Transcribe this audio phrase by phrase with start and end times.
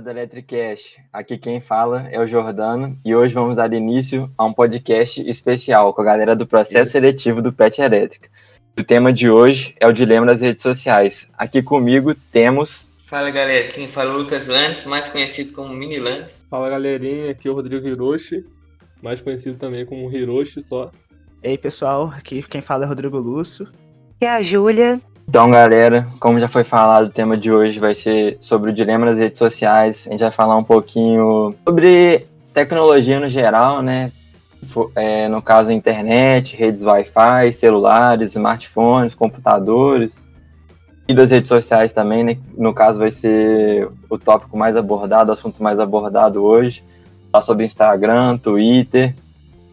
[0.00, 0.98] galera do Electricast.
[1.12, 5.92] Aqui quem fala é o Jordano e hoje vamos dar início a um podcast especial
[5.92, 6.92] com a galera do processo Isso.
[6.92, 8.28] seletivo do PET Elétrica.
[8.78, 11.30] O tema de hoje é o dilema das redes sociais.
[11.36, 12.90] Aqui comigo temos.
[13.04, 16.46] Fala galera, quem fala é o Lucas Landes, mais conhecido como Mini Landes.
[16.48, 18.44] Fala galerinha, aqui é o Rodrigo Hiroshi,
[19.02, 20.90] mais conhecido também como Hiroshi só.
[21.42, 23.68] Ei pessoal, aqui quem fala é Rodrigo Lúcio.
[24.20, 25.00] E a Júlia.
[25.30, 29.06] Então, galera, como já foi falado, o tema de hoje vai ser sobre o dilema
[29.06, 30.04] das redes sociais.
[30.08, 34.10] A gente vai falar um pouquinho sobre tecnologia no geral, né?
[34.96, 40.28] É, no caso, internet, redes Wi-Fi, celulares, smartphones, computadores
[41.06, 42.36] e das redes sociais também, né?
[42.58, 46.82] No caso, vai ser o tópico mais abordado, o assunto mais abordado hoje.
[47.30, 49.14] Falar sobre Instagram, Twitter,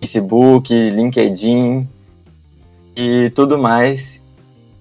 [0.02, 1.90] Facebook, LinkedIn
[2.96, 4.27] e tudo mais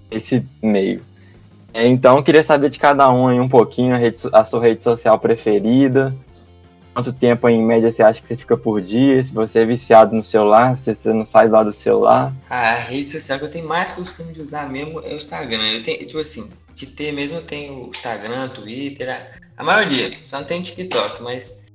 [0.09, 1.03] esse meio.
[1.73, 4.83] É, então, queria saber de cada um aí um pouquinho a, rede, a sua rede
[4.83, 6.15] social preferida,
[6.93, 10.15] quanto tempo em média você acha que você fica por dia, se você é viciado
[10.15, 12.33] no celular, se você não sai lá do celular.
[12.49, 15.63] A rede social que eu tenho mais costume de usar mesmo é o Instagram.
[15.63, 20.39] Eu tenho, tipo assim, de ter mesmo eu tenho Instagram, Twitter, a, a maioria, só
[20.39, 21.67] não tenho TikTok, mas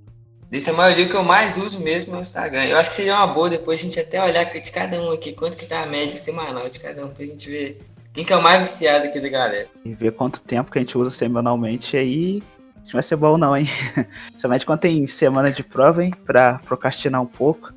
[0.53, 2.67] Dentre a maioria que eu mais uso mesmo é o Instagram.
[2.67, 5.33] Eu acho que seria uma boa depois a gente até olhar de cada um aqui,
[5.33, 7.81] quanto que tá a média semanal de cada um, pra gente ver
[8.13, 9.69] quem que é o mais viciado aqui da galera?
[9.85, 12.43] E ver quanto tempo que a gente usa semanalmente aí.
[12.85, 13.67] Não vai ser bom não, hein?
[14.37, 16.11] Somente quando tem semana de prova, hein?
[16.27, 17.73] Pra procrastinar um pouco.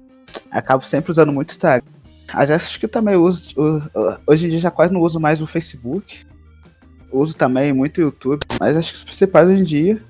[0.52, 1.88] Acabo sempre usando muito Instagram.
[2.34, 3.56] Mas acho que também uso.
[4.28, 6.26] Hoje em dia já quase não uso mais o Facebook.
[7.12, 8.40] Uso também muito o YouTube.
[8.60, 10.04] Mas acho que os principais hoje em dia.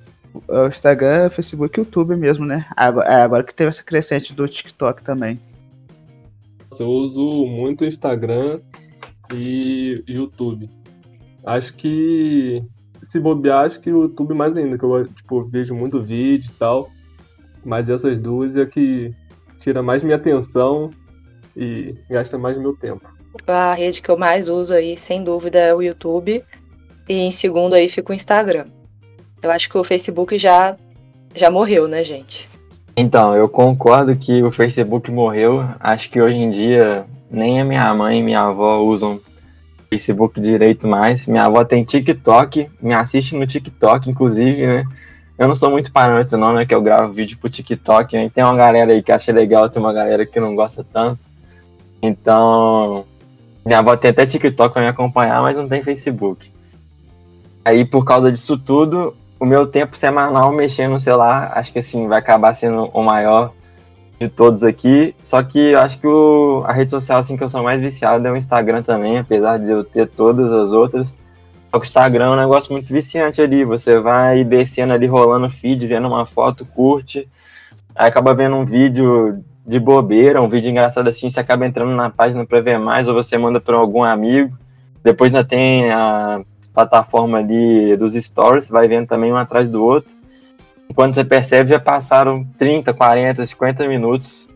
[0.47, 2.65] O Instagram, Facebook e YouTube mesmo, né?
[2.75, 5.39] Agora, é, agora que teve essa crescente do TikTok também.
[6.79, 8.59] Eu uso muito o Instagram
[9.33, 10.69] e YouTube.
[11.45, 12.63] Acho que
[13.03, 16.58] se bobear, acho que o YouTube mais ainda, que eu tipo, vejo muito vídeo e
[16.58, 16.89] tal.
[17.64, 19.14] Mas essas duas é que
[19.59, 20.89] tira mais minha atenção
[21.55, 23.08] e gasta mais meu tempo.
[23.47, 26.43] A rede que eu mais uso aí, sem dúvida, é o YouTube.
[27.08, 28.65] E em segundo aí fica o Instagram.
[29.41, 30.75] Eu acho que o Facebook já,
[31.35, 32.49] já morreu, né, gente?
[32.97, 35.64] Então, eu concordo que o Facebook morreu.
[35.80, 39.19] Acho que hoje em dia nem a minha mãe e minha avó usam
[39.89, 41.27] Facebook direito mais.
[41.27, 44.83] Minha avó tem TikTok, me assiste no TikTok, inclusive, né?
[45.37, 46.65] Eu não sou muito parâmetro não, né?
[46.65, 48.31] Que eu gravo vídeo pro TikTok, né?
[48.33, 51.27] Tem uma galera aí que acha legal, tem uma galera que não gosta tanto.
[52.02, 53.05] Então,
[53.65, 56.52] minha avó tem até TikTok pra me acompanhar, mas não tem Facebook.
[57.65, 62.08] Aí, por causa disso tudo, o meu tempo semanal mexendo no celular, acho que assim,
[62.08, 63.52] vai acabar sendo o maior
[64.20, 65.15] de todos aqui.
[65.21, 68.27] Só que eu acho que o, a rede social assim que eu sou mais viciado
[68.27, 71.15] é o Instagram também, apesar de eu ter todas as outras.
[71.73, 73.65] o Instagram é um negócio muito viciante ali.
[73.65, 77.27] Você vai descendo ali, rolando feed, vendo uma foto, curte.
[77.95, 82.09] Aí acaba vendo um vídeo de bobeira, um vídeo engraçado assim, você acaba entrando na
[82.09, 84.55] página para ver mais, ou você manda para algum amigo.
[85.03, 86.42] Depois ainda tem a
[86.73, 90.15] plataforma ali dos stories, vai vendo também um atrás do outro.
[90.93, 94.47] Quando você percebe, já passaram 30, 40, 50 minutos,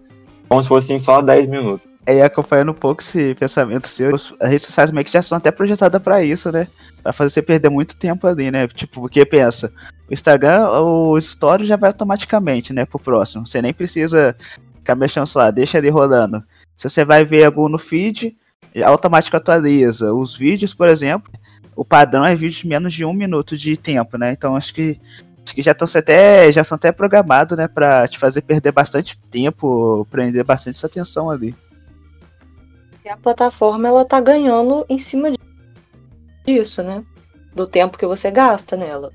[0.48, 1.90] como se fossem só 10 minutos.
[2.06, 5.52] É, acompanhando um pouco esse pensamento seu, as redes sociais meio que já são até
[5.52, 6.68] projetadas para isso, né?
[7.04, 8.68] Pra fazer você perder muito tempo ali, né?
[8.68, 9.72] Tipo, porque pensa,
[10.10, 13.46] o Instagram, o story já vai automaticamente, né, pro próximo.
[13.46, 14.36] Você nem precisa
[14.76, 16.44] ficar mexendo lá, deixa ali rolando.
[16.76, 18.36] Se você vai ver algum no feed,
[18.84, 20.14] automático atualiza.
[20.14, 21.32] Os vídeos, por exemplo,
[21.76, 24.32] o padrão é vídeo de menos de um minuto de tempo, né?
[24.32, 25.00] Então acho que
[25.50, 29.20] Acho que já estão até já são até programados, né, para te fazer perder bastante
[29.32, 31.56] tempo, prender bastante sua atenção ali.
[33.04, 35.32] E a plataforma ela tá ganhando em cima
[36.46, 37.04] disso, né?
[37.56, 39.12] Do tempo que você gasta nela.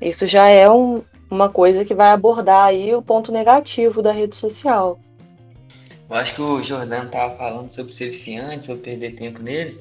[0.00, 4.34] Isso já é um, uma coisa que vai abordar aí o ponto negativo da rede
[4.34, 4.98] social.
[6.08, 9.78] Eu acho que o Jordano tava falando sobre ser viciante, sobre perder tempo nele.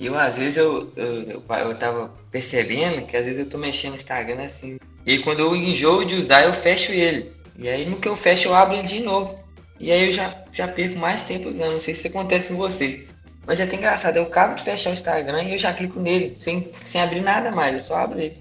[0.00, 3.90] Eu, às vezes, eu, eu, eu, eu tava percebendo que às vezes eu tô mexendo
[3.90, 7.32] no Instagram assim, e quando eu enjoo de usar, eu fecho ele.
[7.58, 9.38] E aí no que eu fecho, eu abro ele de novo.
[9.78, 11.72] E aí eu já, já perco mais tempo usando.
[11.72, 13.08] Não sei se isso acontece com vocês.
[13.46, 16.36] Mas é até engraçado, eu acabo de fechar o Instagram e eu já clico nele,
[16.38, 18.36] sem, sem abrir nada mais, eu só abro ele.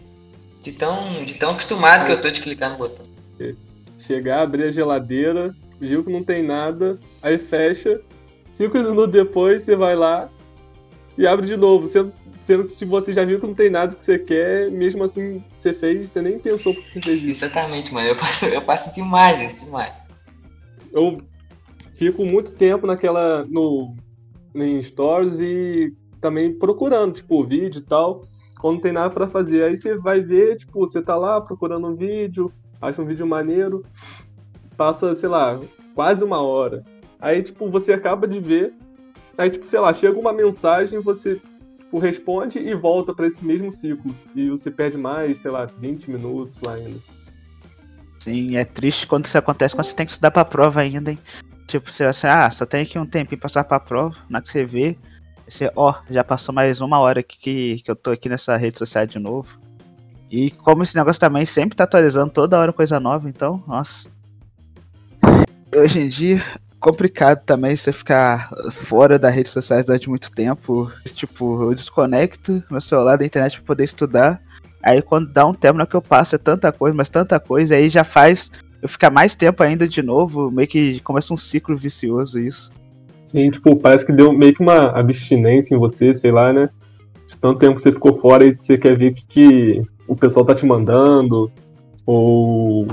[0.61, 3.05] De tão, de tão acostumado que eu tô de clicar no botão.
[3.97, 7.99] Chegar, abrir a geladeira, viu que não tem nada, aí fecha.
[8.51, 10.29] Cinco minutos depois você vai lá
[11.19, 11.89] e abre de novo.
[11.89, 12.13] Sendo
[12.63, 16.09] que você já viu que não tem nada que você quer, mesmo assim você fez,
[16.09, 17.45] você nem pensou que você fez isso.
[17.45, 18.07] Exatamente, mano.
[18.07, 20.01] Eu passo, eu passo demais isso, demais.
[20.91, 21.21] Eu
[21.93, 23.45] fico muito tempo naquela.
[23.45, 23.93] no
[24.55, 28.25] em stories e também procurando, tipo, vídeo e tal.
[28.59, 29.63] quando não tem nada para fazer.
[29.63, 32.51] Aí você vai ver, tipo, você tá lá procurando um vídeo,
[32.81, 33.85] acha um vídeo maneiro,
[34.75, 35.59] passa, sei lá,
[35.93, 36.83] quase uma hora.
[37.19, 38.73] Aí, tipo, você acaba de ver,
[39.39, 41.39] aí, tipo, sei lá, chega uma mensagem, você
[41.79, 44.13] tipo, responde e volta para esse mesmo ciclo.
[44.35, 46.99] E você perde mais, sei lá, 20 minutos lá ainda.
[48.19, 51.19] Sim, é triste quando isso acontece, quando você tem que estudar pra prova ainda, hein?
[51.67, 54.41] Tipo, você vai assim, ah, só tem aqui um tempinho pra passar pra prova, na
[54.41, 54.97] que você vê,
[55.47, 58.77] você, ó, já passou mais uma hora que, que, que eu tô aqui nessa rede
[58.77, 59.57] social de novo.
[60.29, 64.09] E como esse negócio também sempre tá atualizando toda hora coisa nova, então, nossa.
[65.73, 66.43] Hoje em dia,
[66.79, 70.91] complicado também você ficar fora das redes sociais durante muito tempo.
[71.13, 74.41] Tipo, eu desconecto meu celular da internet pra poder estudar.
[74.81, 77.75] Aí quando dá um tempo no que eu passo é tanta coisa, mas tanta coisa,
[77.75, 78.49] aí já faz
[78.81, 82.71] eu ficar mais tempo ainda de novo, meio que começa um ciclo vicioso isso.
[83.25, 86.69] Sim, tipo, parece que deu meio que uma abstinência em você, sei lá, né?
[87.27, 90.15] De tanto tempo que você ficou fora e você quer ver o que, que o
[90.15, 91.51] pessoal tá te mandando,
[92.05, 92.87] ou.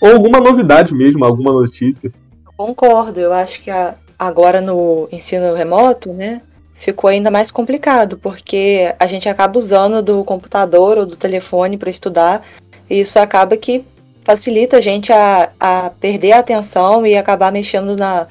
[0.00, 2.10] Ou alguma novidade mesmo, alguma notícia.
[2.56, 6.40] Concordo, eu acho que a, agora no ensino remoto, né,
[6.74, 11.90] ficou ainda mais complicado, porque a gente acaba usando do computador ou do telefone para
[11.90, 12.42] estudar,
[12.88, 13.84] e isso acaba que
[14.24, 18.26] facilita a gente a, a perder a atenção e acabar mexendo na,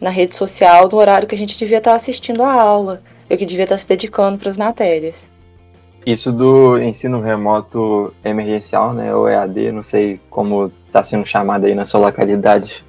[0.00, 3.46] na rede social no horário que a gente devia estar assistindo a aula, eu que
[3.46, 5.30] devia estar se dedicando para as matérias.
[6.06, 11.74] Isso do ensino remoto emergencial, né, ou EAD, não sei como está sendo chamado aí
[11.74, 12.84] na sua localidade,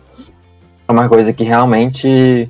[0.88, 2.50] é uma coisa que realmente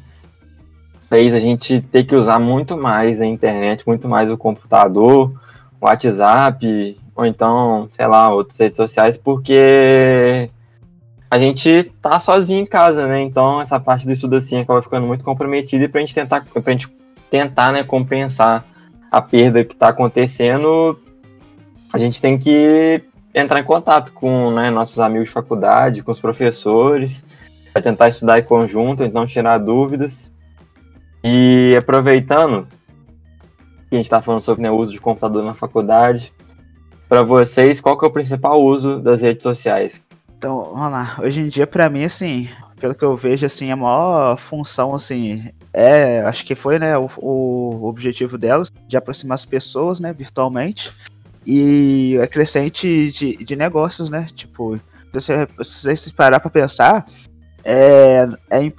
[1.10, 5.34] fez a gente ter que usar muito mais a internet, muito mais o computador,
[5.80, 10.50] o WhatsApp, ou então, sei lá, outras redes sociais, porque
[11.30, 13.22] a gente tá sozinho em casa, né?
[13.22, 16.72] Então essa parte do estudo assim acaba ficando muito comprometida e pra gente tentar, pra
[16.72, 16.90] gente
[17.30, 18.66] tentar, né, compensar
[19.12, 21.00] a perda que tá acontecendo,
[21.94, 23.02] a gente tem que
[23.34, 27.26] entrar em contato com né, nossos amigos de faculdade, com os professores,
[27.76, 30.34] para tentar estudar em conjunto, então tirar dúvidas.
[31.22, 32.70] E aproveitando
[33.90, 36.32] que a gente está falando sobre né, o uso de computador na faculdade,
[37.10, 40.02] para vocês, qual que é o principal uso das redes sociais?
[40.38, 41.18] Então, vamos lá.
[41.22, 42.48] Hoje em dia, para mim, assim,
[42.80, 47.10] pelo que eu vejo, assim, a maior função, assim, é, acho que foi, né, o,
[47.18, 50.94] o objetivo delas, de aproximar as pessoas, né, virtualmente,
[51.46, 54.80] e é crescente de, de negócios, né, tipo,
[55.20, 57.06] se você se parar para pensar,
[57.68, 58.72] é, é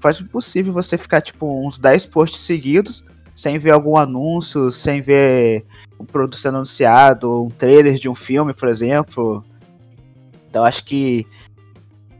[0.00, 3.04] quase impossível você ficar, tipo, uns 10 posts seguidos
[3.34, 5.64] sem ver algum anúncio, sem ver
[5.98, 9.44] um produto sendo anunciado, um trailer de um filme, por exemplo.
[10.48, 11.26] Então acho que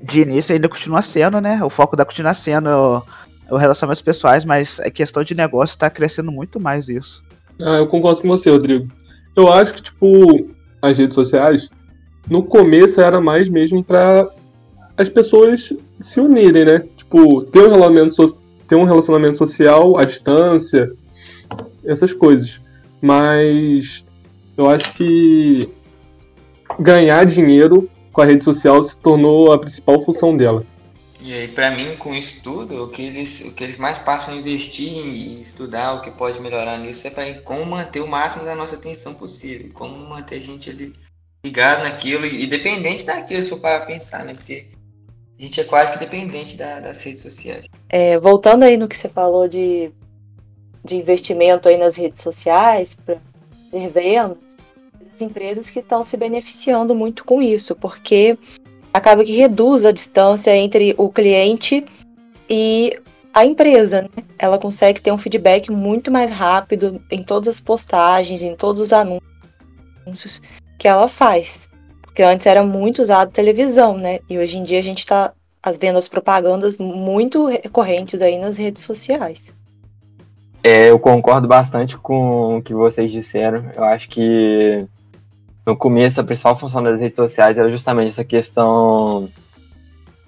[0.03, 1.62] de início ainda continua sendo, né?
[1.65, 3.03] O foco da continua sendo o,
[3.55, 7.25] o relacionamentos pessoais, mas a questão de negócio está crescendo muito mais isso.
[7.61, 8.88] Ah, eu concordo com você, Rodrigo.
[9.35, 10.50] Eu acho que, tipo,
[10.81, 11.69] as redes sociais,
[12.29, 14.29] no começo era mais mesmo para
[14.99, 16.85] as pessoas se unirem, né?
[16.97, 20.93] Tipo, ter um relacionamento, so ter um relacionamento social à distância,
[21.85, 22.61] essas coisas.
[23.00, 24.05] Mas
[24.56, 25.71] eu acho que
[26.79, 30.67] ganhar dinheiro com a rede social se tornou a principal função dela.
[31.21, 34.35] E aí, para mim, com isso tudo, o que eles, o que eles mais passam
[34.35, 38.45] a investir em estudar, o que pode melhorar nisso, é para como manter o máximo
[38.45, 40.93] da nossa atenção possível, como manter a gente ali
[41.45, 44.35] ligado naquilo e dependente daquilo, se for para pensar, né?
[44.35, 44.67] Porque
[45.38, 47.66] a gente é quase que dependente da, das redes sociais.
[47.88, 49.92] É, voltando aí no que você falou de,
[50.85, 53.18] de investimento aí nas redes sociais, para
[53.92, 54.38] vendas,
[55.11, 58.37] as empresas que estão se beneficiando muito com isso, porque
[58.92, 61.85] acaba que reduz a distância entre o cliente
[62.50, 62.99] e
[63.33, 64.25] a empresa, né?
[64.38, 68.92] Ela consegue ter um feedback muito mais rápido em todas as postagens, em todos os
[68.92, 70.40] anúncios
[70.78, 71.68] que ela faz.
[72.09, 74.19] Porque antes era muito usado televisão, né?
[74.29, 75.33] E hoje em dia a gente está
[75.79, 79.55] vendo as propagandas muito recorrentes aí nas redes sociais.
[80.65, 83.71] É, eu concordo bastante com o que vocês disseram.
[83.77, 84.87] Eu acho que
[85.65, 89.29] no começo a principal função das redes sociais era justamente essa questão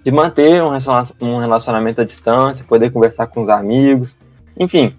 [0.04, 4.16] de manter um relacionamento à distância, poder conversar com os amigos,
[4.58, 4.94] enfim,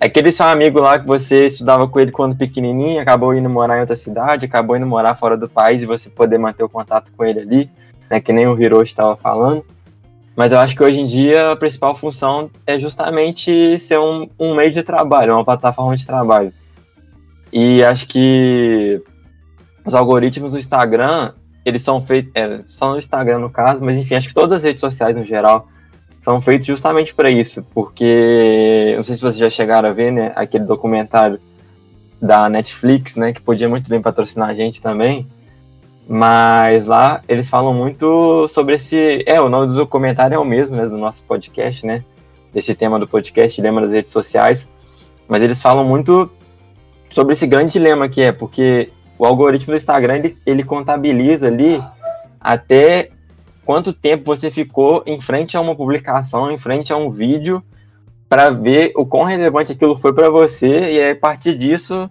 [0.00, 3.80] Aquele seu amigo lá que você estudava com ele quando pequenininho, acabou indo morar em
[3.80, 7.24] outra cidade, acabou indo morar fora do país e você poder manter o contato com
[7.24, 7.70] ele ali,
[8.08, 9.64] né, que nem o Hiroshi estava falando.
[10.36, 14.54] Mas eu acho que hoje em dia a principal função é justamente ser um, um
[14.54, 16.52] meio de trabalho, uma plataforma de trabalho.
[17.52, 19.02] E acho que
[19.84, 21.32] os algoritmos do Instagram,
[21.64, 24.62] eles são feitos, é, só no Instagram no caso, mas enfim, acho que todas as
[24.62, 25.66] redes sociais no geral,
[26.20, 30.32] são feitos justamente para isso, porque não sei se vocês já chegaram a ver, né,
[30.34, 31.40] aquele documentário
[32.20, 35.26] da Netflix, né, que podia muito bem patrocinar a gente também.
[36.08, 39.22] Mas lá eles falam muito sobre esse.
[39.26, 42.02] É, o nome do documentário é o mesmo, né, do nosso podcast, né?
[42.50, 44.66] Desse tema do podcast, Dilema das Redes Sociais.
[45.28, 46.30] Mas eles falam muito
[47.10, 51.78] sobre esse grande dilema que é, porque o algoritmo do Instagram ele, ele contabiliza ali
[52.40, 53.10] até
[53.68, 57.62] quanto tempo você ficou em frente a uma publicação, em frente a um vídeo,
[58.26, 62.08] para ver o quão relevante aquilo foi para você e aí, a partir disso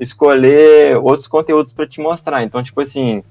[0.00, 2.42] escolher outros conteúdos para te mostrar.
[2.42, 3.22] Então, tipo assim,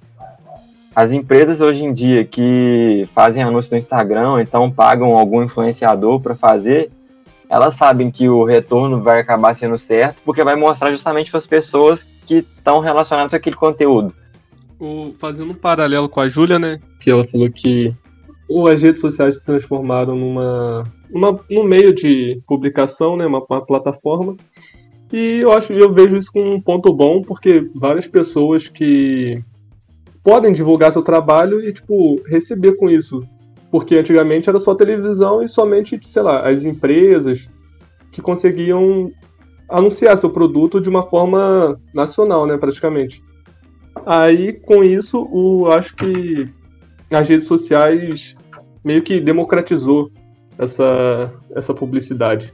[0.96, 6.36] as empresas hoje em dia que fazem anúncio no Instagram, então pagam algum influenciador para
[6.36, 6.92] fazer,
[7.50, 11.48] elas sabem que o retorno vai acabar sendo certo, porque vai mostrar justamente para as
[11.48, 14.14] pessoas que estão relacionadas com aquele conteúdo.
[14.84, 16.78] O, fazendo um paralelo com a Júlia, né?
[17.00, 17.96] Que ela falou que
[18.70, 23.26] as redes sociais se transformaram numa, uma, num meio de publicação, né?
[23.26, 24.36] Uma, uma plataforma.
[25.12, 29.42] E eu acho, eu vejo isso como um ponto bom, porque várias pessoas que
[30.22, 33.24] podem divulgar seu trabalho e, tipo, receber com isso.
[33.72, 37.50] Porque antigamente era só televisão e somente, sei lá, as empresas
[38.12, 39.12] que conseguiam
[39.70, 43.24] anunciar seu produto de uma forma nacional, né, praticamente.
[44.06, 46.50] Aí, com isso, o, acho que
[47.12, 48.36] as redes sociais
[48.84, 50.10] meio que democratizou
[50.58, 52.54] essa, essa publicidade.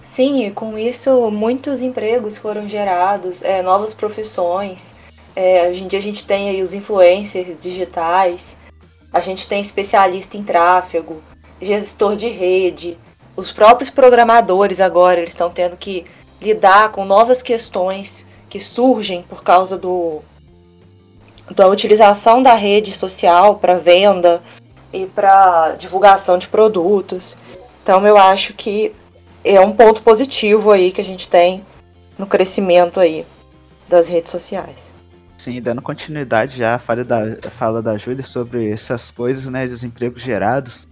[0.00, 4.96] Sim, e com isso muitos empregos foram gerados, é, novas profissões.
[5.34, 8.58] É, hoje em dia a gente tem aí os influencers digitais,
[9.12, 11.22] a gente tem especialista em tráfego,
[11.60, 12.98] gestor de rede,
[13.36, 16.04] os próprios programadores agora eles estão tendo que
[16.40, 20.20] lidar com novas questões que surgem por causa do
[21.56, 24.42] da utilização da rede social para venda
[24.92, 27.38] e para divulgação de produtos.
[27.82, 28.94] Então eu acho que
[29.42, 31.64] é um ponto positivo aí que a gente tem
[32.18, 33.24] no crescimento aí
[33.88, 34.92] das redes sociais.
[35.38, 37.20] Sim, dando continuidade já à fala da,
[37.58, 40.86] fala da Júlia sobre essas coisas, né, dos empregos gerados.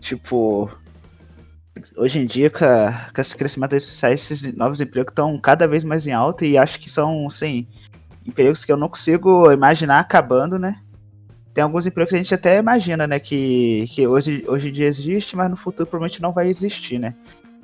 [0.00, 0.70] Tipo,
[1.96, 5.84] hoje em dia, com, esse crescimento das redes sociais, esses novos empregos estão cada vez
[5.84, 7.66] mais em alta e acho que são, assim,
[8.26, 10.80] empregos que eu não consigo imaginar acabando, né?
[11.54, 14.86] Tem alguns empregos que a gente até imagina, né, que, que hoje, hoje em dia
[14.86, 17.14] existe, mas no futuro provavelmente não vai existir, né?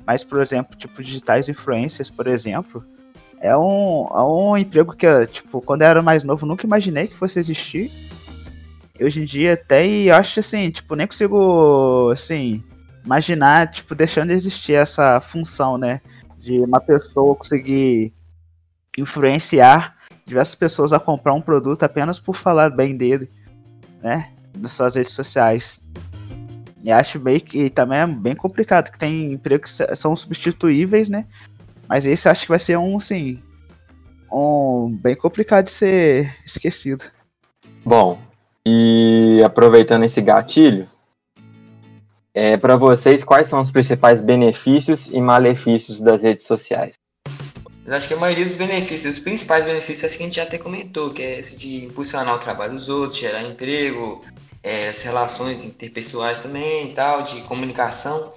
[0.05, 2.83] Mas, por exemplo, tipo, digitais influencers, por exemplo,
[3.39, 7.15] é um, é um emprego que, tipo, quando eu era mais novo, nunca imaginei que
[7.15, 7.91] fosse existir.
[8.99, 12.63] Hoje em dia até, e eu acho assim, tipo, nem consigo, assim,
[13.03, 16.01] imaginar, tipo, deixando de existir essa função, né?
[16.39, 18.13] De uma pessoa conseguir
[18.97, 19.95] influenciar
[20.25, 23.29] diversas pessoas a comprar um produto apenas por falar bem dele,
[24.01, 24.29] né?
[24.57, 25.81] Nas suas redes sociais.
[26.83, 31.25] E acho bem que também é bem complicado, que tem empregos que são substituíveis, né?
[31.87, 33.41] Mas esse acho que vai ser um, assim,
[34.31, 37.05] um bem complicado de ser esquecido.
[37.85, 38.19] Bom,
[38.65, 40.87] e aproveitando esse gatilho,
[42.33, 46.95] é, para vocês, quais são os principais benefícios e malefícios das redes sociais?
[47.85, 50.43] Eu acho que a maioria dos benefícios, os principais benefícios, é que a gente já
[50.43, 54.21] até comentou, que é esse de impulsionar o trabalho dos outros, gerar emprego,
[54.63, 58.33] é, as relações interpessoais também e tal, de comunicação.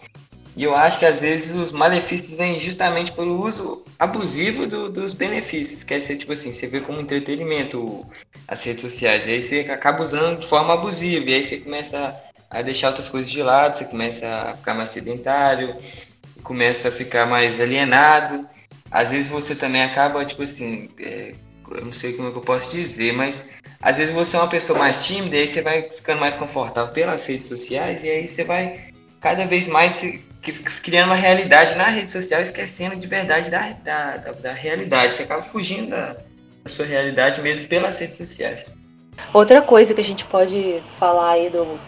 [0.56, 5.14] E eu acho que às vezes os malefícios vêm justamente pelo uso abusivo do, dos
[5.14, 8.04] benefícios, que é ser tipo assim, você vê como entretenimento
[8.48, 12.16] as redes sociais, e aí você acaba usando de forma abusiva, e aí você começa
[12.50, 15.74] a deixar outras coisas de lado, você começa a ficar mais sedentário,
[16.42, 18.46] começa a ficar mais alienado.
[18.90, 21.34] Às vezes você também acaba, tipo assim, é,
[21.72, 23.48] eu não sei como é eu posso dizer, mas
[23.82, 26.92] às vezes você é uma pessoa mais tímida, e aí você vai ficando mais confortável
[26.92, 28.80] pelas redes sociais, e aí você vai
[29.20, 30.24] cada vez mais se
[30.82, 35.16] criando uma realidade na rede social, esquecendo de verdade da, da, da, da realidade.
[35.16, 36.16] Você acaba fugindo da,
[36.62, 38.70] da, sua realidade mesmo pelas redes sociais.
[39.32, 41.78] Outra coisa que a gente pode falar aí do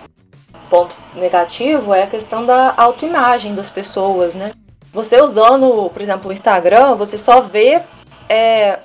[0.69, 4.53] ponto negativo é a questão da autoimagem das pessoas, né?
[4.93, 7.83] Você usando, por exemplo, o Instagram, você só vê
[8.29, 8.81] é,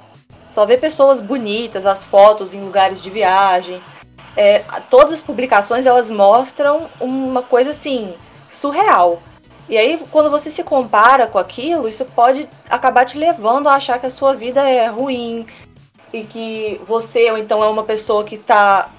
[0.49, 3.89] só vê pessoas bonitas, as fotos em lugares de viagens.
[4.37, 4.59] É,
[4.89, 8.13] todas as publicações elas mostram uma coisa assim
[8.47, 9.19] surreal.
[9.67, 13.97] E aí, quando você se compara com aquilo, isso pode acabar te levando a achar
[13.99, 15.47] que a sua vida é ruim
[16.11, 18.89] e que você, ou então, é uma pessoa que está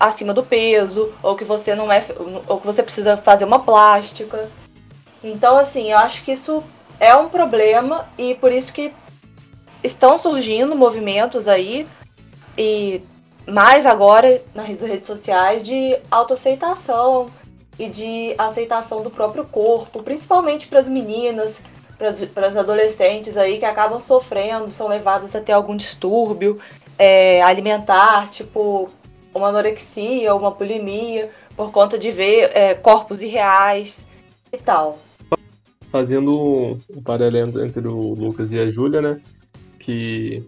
[0.00, 2.02] acima do peso, ou que você não é,
[2.48, 4.48] ou que você precisa fazer uma plástica.
[5.22, 6.64] Então, assim, eu acho que isso
[6.98, 8.92] é um problema e por isso que
[9.84, 11.86] estão surgindo movimentos aí
[12.56, 13.02] e
[13.46, 17.30] mais agora nas redes sociais de autoaceitação,
[17.80, 21.64] e de aceitação do próprio corpo, principalmente para as meninas,
[21.96, 26.58] para as adolescentes aí que acabam sofrendo, são levadas a ter algum distúrbio
[26.98, 28.90] é, alimentar, tipo
[29.34, 34.06] uma anorexia, uma bulimia, por conta de ver é, corpos irreais
[34.52, 34.98] e tal.
[35.90, 39.20] Fazendo um paralelo entre o Lucas e a Júlia, né?
[39.78, 40.44] Que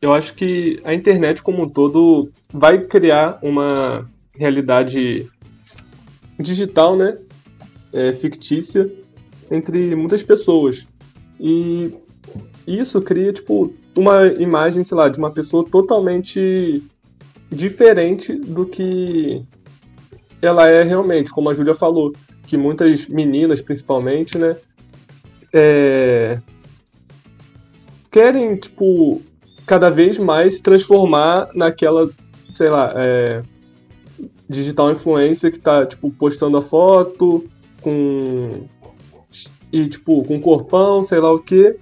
[0.00, 5.28] eu acho que a internet como um todo vai criar uma realidade
[6.38, 7.16] digital, né?
[7.92, 8.90] É, fictícia
[9.50, 10.86] entre muitas pessoas.
[11.38, 11.94] E
[12.66, 16.82] isso cria, tipo, uma imagem, sei lá, de uma pessoa totalmente
[17.54, 19.42] diferente do que
[20.42, 24.56] ela é realmente, como a Júlia falou, que muitas meninas, principalmente, né,
[25.52, 26.40] é...
[28.10, 29.22] querem, tipo,
[29.66, 32.10] cada vez mais transformar naquela,
[32.52, 33.42] sei lá, é...
[34.48, 37.44] digital influencer que tá, tipo, postando a foto
[37.80, 38.66] com
[39.72, 41.76] e, tipo, com corpão, sei lá o quê.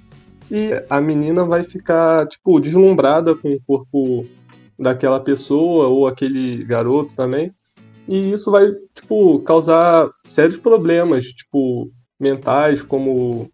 [0.51, 4.27] E a menina vai ficar, tipo, deslumbrada com o corpo
[4.79, 7.53] daquela pessoa ou aquele garoto também.
[8.09, 13.51] E isso vai, tipo, causar sérios problemas, tipo, mentais, como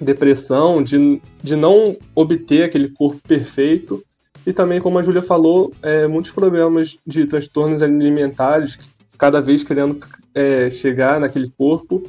[0.00, 4.02] depressão, de, de não obter aquele corpo perfeito.
[4.46, 8.78] E também, como a Júlia falou, é, muitos problemas de transtornos alimentares,
[9.18, 9.98] cada vez querendo
[10.34, 12.02] é, chegar naquele corpo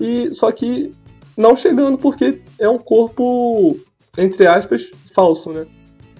[0.00, 0.92] e só que
[1.36, 3.78] não chegando porque é um corpo
[4.18, 5.66] entre aspas falso, né?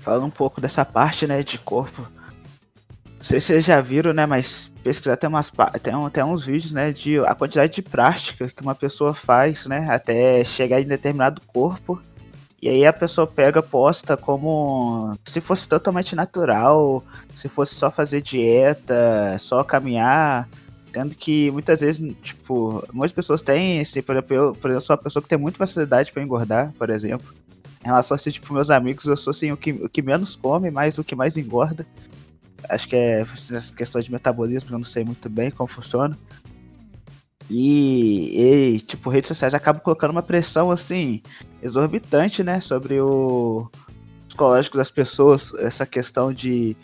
[0.06, 2.02] Fala um pouco dessa parte, né, de corpo.
[2.02, 5.50] Não sei se vocês já viram, né, mas pesquisar tem umas
[5.82, 9.90] tem, tem uns vídeos, né, de a quantidade de prática que uma pessoa faz, né,
[9.90, 12.00] até chegar em determinado corpo.
[12.62, 17.02] E aí a pessoa pega, posta como se fosse totalmente natural,
[17.34, 20.48] se fosse só fazer dieta, só caminhar,
[20.92, 24.96] Tendo que muitas vezes, tipo, muitas pessoas têm esse, por exemplo, eu, por exemplo, sou
[24.96, 27.35] uma pessoa que tem muita facilidade para engordar, por exemplo.
[27.87, 30.35] Em relação a, assim, tipo, meus amigos, eu sou assim, o que, o que menos
[30.35, 31.87] come, mas o que mais engorda.
[32.68, 36.18] Acho que é essa questão de metabolismo, eu não sei muito bem como funciona.
[37.49, 41.22] E, e, tipo, redes sociais acabam colocando uma pressão, assim,
[41.62, 43.70] exorbitante, né, sobre o
[44.27, 46.77] psicológico das pessoas, essa questão de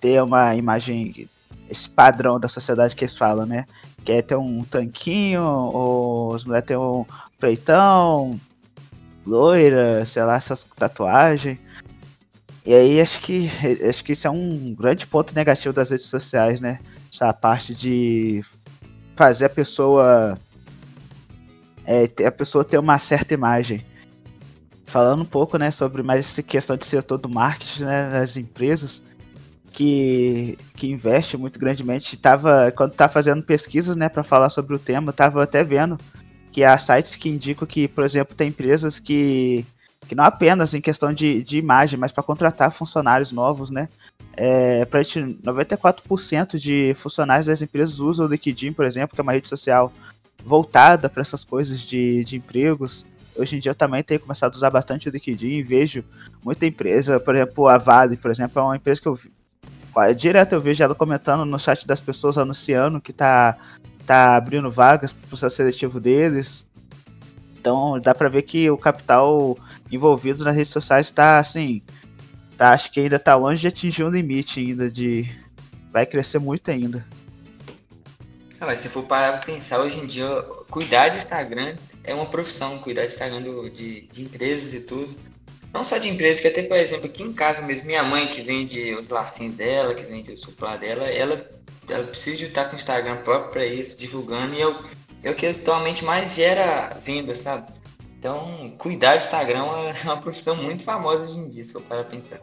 [0.00, 1.28] ter uma imagem
[1.68, 3.66] esse padrão da sociedade que eles falam, né?
[4.04, 7.04] Que é ter um tanquinho, ou as mulheres têm um
[7.40, 8.38] peitão,
[9.26, 11.58] loira, sei lá, essas tatuagens.
[12.66, 13.50] E aí acho que
[13.88, 16.80] acho que isso é um grande ponto negativo das redes sociais, né?
[17.12, 18.42] Essa parte de
[19.14, 20.38] fazer a pessoa
[21.86, 23.84] é, a pessoa ter uma certa imagem.
[24.86, 29.02] Falando um pouco, né, sobre mais essa questão de setor do marketing né, nas empresas,
[29.72, 32.16] que, que investe muito grandemente.
[32.16, 35.98] Tava, quando tá fazendo pesquisas, né, para falar sobre o tema, tava até vendo
[36.54, 39.66] que há sites que indicam que, por exemplo, tem empresas que,
[40.06, 43.88] que não apenas em questão de, de imagem, mas para contratar funcionários novos, né?
[44.36, 49.24] É, pra gente, 94% de funcionários das empresas usam o LinkedIn, por exemplo, que é
[49.24, 49.92] uma rede social
[50.44, 53.04] voltada para essas coisas de, de empregos.
[53.34, 56.04] Hoje em dia eu também tenho começado a usar bastante o LinkedIn e vejo
[56.44, 59.18] muita empresa, por exemplo, a Vale, por exemplo, é uma empresa que eu
[60.16, 63.56] Direto eu vejo ela comentando no chat das pessoas anunciando que tá,
[64.06, 66.64] tá abrindo vagas pro processo seletivo deles.
[67.58, 69.56] Então dá pra ver que o capital
[69.90, 71.82] envolvido nas redes sociais tá assim.
[72.56, 75.34] Tá, acho que ainda tá longe de atingir um limite ainda de.
[75.92, 77.04] Vai crescer muito ainda.
[78.60, 80.26] Ah, mas se for parar pra pensar, hoje em dia,
[80.70, 85.16] cuidar de Instagram é uma profissão, cuidar de Instagram do, de, de empresas e tudo.
[85.72, 88.42] Não só de empresas, que até, por exemplo, aqui em casa mesmo, minha mãe que
[88.42, 91.50] vende os lacinhos dela, que vende o suplá dela, ela,
[91.88, 94.76] ela precisa de estar com o Instagram próprio para isso, divulgando, e eu,
[95.22, 97.72] é o que atualmente mais gera venda, sabe?
[98.18, 102.04] Então, cuidar do Instagram é uma profissão muito famosa hoje em dia, se for para
[102.04, 102.40] pensar.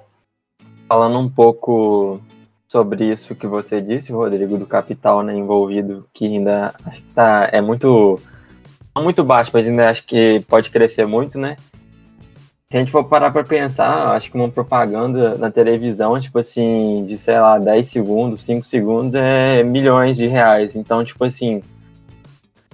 [0.87, 2.21] Falando um pouco
[2.67, 6.73] sobre isso que você disse, Rodrigo, do capital né, envolvido, que ainda
[7.13, 8.21] tá, é muito,
[8.95, 11.57] muito baixo, mas ainda acho que pode crescer muito, né?
[12.71, 17.05] Se a gente for parar para pensar, acho que uma propaganda na televisão, tipo assim,
[17.05, 20.77] de sei lá, 10 segundos, 5 segundos é milhões de reais.
[20.77, 21.61] Então, tipo assim,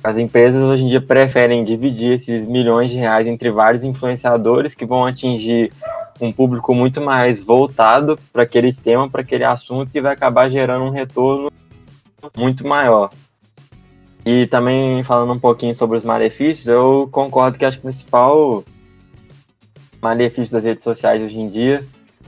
[0.04, 4.86] as empresas hoje em dia preferem dividir esses milhões de reais entre vários influenciadores que
[4.86, 5.74] vão atingir
[6.22, 10.86] um público muito mais voltado para aquele tema, para aquele assunto e vai acabar gerando
[10.86, 11.52] um retorno
[12.38, 13.10] muito maior.
[14.24, 18.64] E também falando um pouquinho sobre os malefícios, eu concordo que acho que o principal
[20.02, 21.84] malefício das redes sociais hoje em dia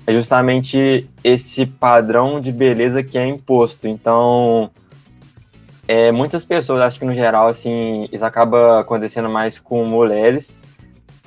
[0.10, 3.88] é justamente esse padrão de beleza que é imposto.
[3.88, 4.72] Então,
[5.88, 10.58] é, muitas pessoas, acho que no geral, assim, isso acaba acontecendo mais com mulheres,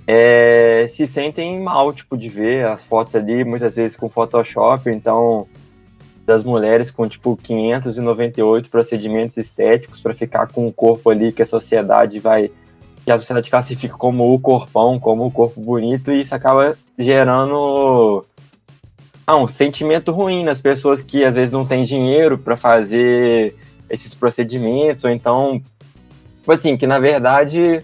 [0.06, 5.46] é, se sentem mal, tipo, de ver as fotos ali, muitas vezes com Photoshop, então
[6.26, 11.46] das mulheres com tipo 598 procedimentos estéticos para ficar com o corpo ali que a
[11.46, 12.50] sociedade vai
[13.04, 18.24] que a sociedade classifica como o corpão, como o corpo bonito e isso acaba gerando
[19.26, 23.56] ah, um sentimento ruim nas pessoas que às vezes não têm dinheiro para fazer
[23.90, 25.60] esses procedimentos ou então
[26.46, 27.82] assim, que na verdade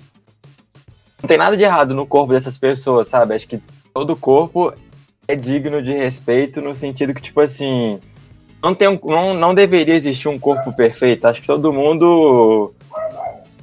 [1.21, 3.35] não tem nada de errado no corpo dessas pessoas, sabe?
[3.35, 3.61] Acho que
[3.93, 4.73] todo corpo
[5.27, 7.99] é digno de respeito no sentido que tipo assim,
[8.63, 11.27] não, tem um, não, não deveria existir um corpo perfeito.
[11.27, 12.73] Acho que todo mundo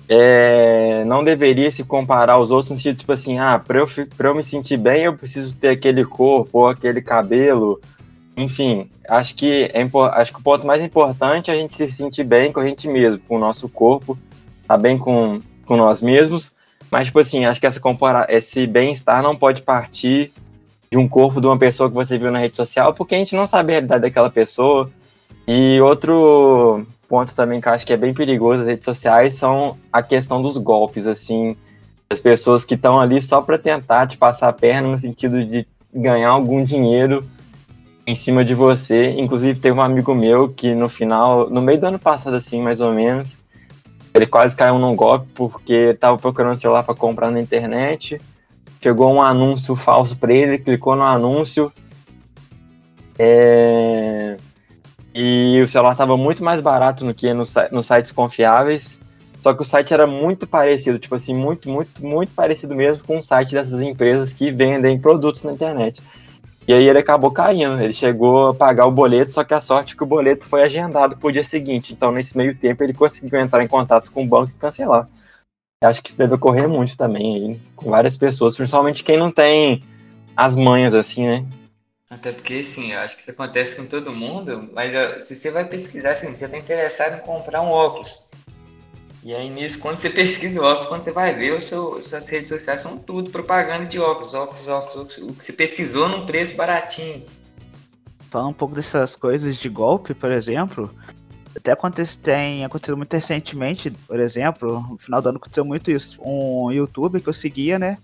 [0.07, 4.29] é, não deveria se comparar aos outros no sentido, tipo assim, ah, pra eu, pra
[4.29, 7.81] eu me sentir bem, eu preciso ter aquele corpo ou aquele cabelo.
[8.37, 9.81] Enfim, acho que, é,
[10.13, 12.87] acho que o ponto mais importante é a gente se sentir bem com a gente
[12.87, 14.17] mesmo, com o nosso corpo,
[14.67, 16.53] tá bem com, com nós mesmos.
[16.91, 20.31] Mas, tipo assim, acho que essa compara esse bem-estar não pode partir
[20.91, 23.35] de um corpo de uma pessoa que você viu na rede social, porque a gente
[23.35, 24.89] não sabe a realidade daquela pessoa.
[25.47, 29.77] E outro ponto também que eu acho que é bem perigoso nas redes sociais são
[29.91, 31.55] a questão dos golpes, assim,
[32.09, 35.65] as pessoas que estão ali só para tentar te passar a perna no sentido de
[35.93, 37.25] ganhar algum dinheiro
[38.05, 39.11] em cima de você.
[39.11, 42.81] Inclusive teve um amigo meu que no final, no meio do ano passado assim, mais
[42.81, 43.37] ou menos,
[44.13, 48.19] ele quase caiu num golpe porque estava procurando celular para comprar na internet.
[48.81, 51.71] Chegou um anúncio falso para ele, clicou no anúncio.
[53.17, 54.35] É,
[55.17, 58.99] e o celular estava muito mais barato do que nos, nos sites confiáveis.
[59.41, 63.19] Só que o site era muito parecido, tipo assim, muito, muito, muito parecido mesmo com
[63.19, 66.01] o site dessas empresas que vendem produtos na internet.
[66.67, 69.93] E aí ele acabou caindo, ele chegou a pagar o boleto, só que a sorte
[69.93, 71.93] é que o boleto foi agendado para o dia seguinte.
[71.93, 75.07] Então, nesse meio tempo, ele conseguiu entrar em contato com o banco e cancelar.
[75.81, 79.79] Acho que isso deve ocorrer muito também com várias pessoas, principalmente quem não tem
[80.35, 81.45] as manhas assim, né?
[82.09, 84.91] Até porque, sim, eu acho que isso acontece com todo mundo, mas
[85.25, 88.21] se você vai pesquisar, assim, você está interessado em comprar um óculos.
[89.23, 92.29] E aí nisso, quando você pesquisa o óculos, quando você vai ver, o seu, suas
[92.29, 95.17] redes sociais são tudo propaganda de óculos, óculos, óculos, óculos.
[95.17, 97.25] O que você pesquisou num preço baratinho.
[98.29, 100.93] Falar um pouco dessas coisas de golpe, por exemplo,
[101.55, 106.21] até acontece, tem acontecido muito recentemente, por exemplo, no final do ano aconteceu muito isso.
[106.21, 107.97] Um youtuber que eu seguia, né?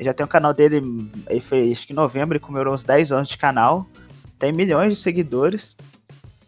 [0.00, 0.82] Já tem o um canal dele,
[1.28, 3.86] ele fez em novembro, ele comemorou uns 10 anos de canal.
[4.38, 5.76] Tem milhões de seguidores.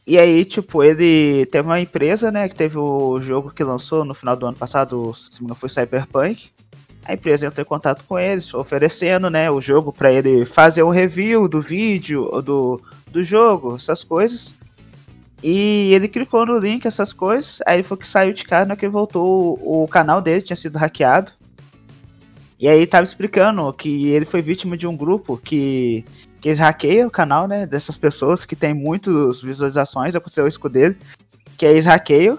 [0.06, 4.14] E aí, tipo, ele teve uma empresa, né, que teve o jogo que lançou no
[4.14, 6.48] final do ano passado, se não foi Cyberpunk.
[7.04, 10.90] A empresa entrou em contato com eles, oferecendo, né, o jogo para ele fazer um
[10.90, 12.80] review do vídeo, do,
[13.10, 14.54] do jogo, essas coisas.
[15.42, 17.60] E ele clicou no link, essas coisas.
[17.66, 21.32] Aí foi que saiu de casa, na que voltou, o canal dele tinha sido hackeado.
[22.58, 26.04] E aí tava explicando que ele foi vítima de um grupo que,
[26.40, 27.66] que eles hackeiam o canal, né?
[27.66, 30.96] Dessas pessoas que tem muitas visualizações, aconteceu isso com dele.
[31.56, 32.38] Que aí eles hackeiam,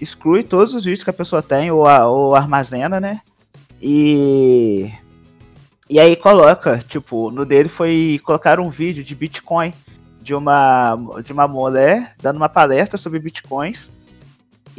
[0.00, 3.20] exclui todos os vídeos que a pessoa tem ou, ou armazena, né?
[3.80, 4.90] E.
[5.90, 9.72] E aí coloca, tipo, no dele foi colocar um vídeo de Bitcoin
[10.28, 13.90] de uma, de uma mulher dando uma palestra sobre bitcoins.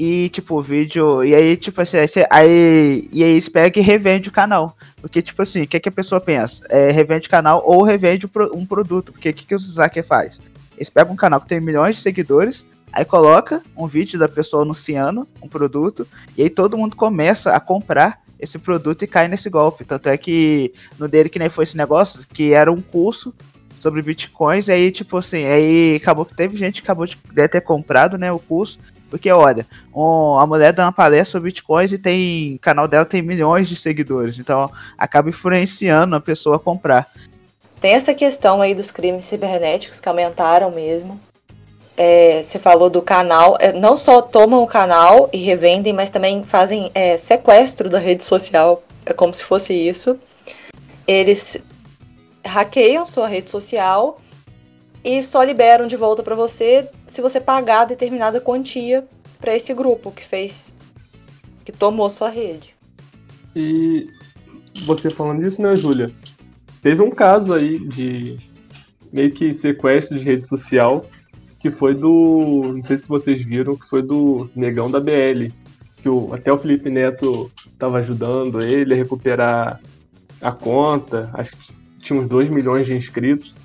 [0.01, 1.25] E, tipo, o vídeo.
[1.25, 4.77] E aí, tipo assim, aí, aí, e aí eles pegam e revende o canal.
[5.01, 6.63] Porque, tipo assim, o que, é que a pessoa pensa?
[6.69, 9.11] É, revende o canal ou revende um produto.
[9.11, 10.39] Porque o que, que o Zaker faz?
[10.77, 14.63] Eles pegam um canal que tem milhões de seguidores, aí coloca um vídeo da pessoa
[14.63, 16.07] anunciando um produto,
[16.37, 19.83] e aí todo mundo começa a comprar esse produto e cai nesse golpe.
[19.83, 23.35] Tanto é que no dele que nem foi esse negócio, que era um curso
[23.77, 27.17] sobre bitcoins, e aí, tipo assim, aí acabou que teve gente que acabou de
[27.49, 31.91] ter comprado, né, o curso, porque, olha, um, a mulher dá uma palestra sobre bitcoins
[31.91, 36.59] e tem, o canal dela tem milhões de seguidores, então acaba influenciando a pessoa a
[36.59, 37.09] comprar.
[37.81, 41.19] Tem essa questão aí dos crimes cibernéticos que aumentaram mesmo.
[41.97, 46.43] É, você falou do canal, é, não só tomam o canal e revendem, mas também
[46.43, 50.17] fazem é, sequestro da rede social, é como se fosse isso.
[51.05, 51.63] Eles
[52.45, 54.19] hackeiam sua rede social
[55.03, 59.07] e só liberam de volta para você se você pagar determinada quantia
[59.39, 60.73] para esse grupo que fez
[61.63, 62.75] que tomou sua rede.
[63.55, 64.07] E
[64.85, 66.11] você falando disso, né, Júlia?
[66.81, 68.39] Teve um caso aí de
[69.11, 71.05] meio que sequestro de rede social
[71.59, 75.51] que foi do, não sei se vocês viram, que foi do Negão da BL,
[75.97, 79.79] que o, até o Felipe Neto estava ajudando ele a recuperar
[80.41, 83.55] a conta, acho que tinha uns 2 milhões de inscritos,